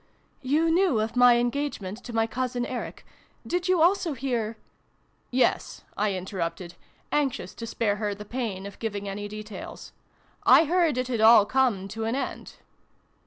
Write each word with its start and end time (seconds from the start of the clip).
"You 0.41 0.71
knew 0.71 0.99
of 0.99 1.15
my 1.15 1.37
engagement 1.37 2.03
to 2.05 2.11
my 2.11 2.25
cousin 2.25 2.65
Eric. 2.65 3.05
Did 3.45 3.67
you 3.67 3.83
also 3.83 4.13
hear" 4.13 4.57
Yes," 5.45 5.83
I 5.95 6.15
interrupted, 6.15 6.73
anxious 7.11 7.53
to 7.53 7.67
spare 7.67 7.97
her 7.97 8.15
the 8.15 8.25
pain 8.25 8.65
of 8.65 8.79
giving 8.79 9.07
any 9.07 9.27
details." 9.27 9.91
I 10.57 10.65
heard 10.65 10.97
it 10.97 11.07
had 11.07 11.21
all 11.21 11.45
come 11.45 11.87
to 11.89 12.05
an 12.05 12.15
end." 12.15 12.53